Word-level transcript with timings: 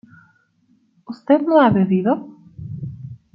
¿usted 1.05 1.41
no 1.41 1.59
ha 1.61 1.69
bebido? 1.69 2.27